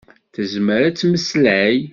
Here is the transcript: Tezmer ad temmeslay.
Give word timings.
Tezmer 0.33 0.81
ad 0.89 0.95
temmeslay. 0.95 1.77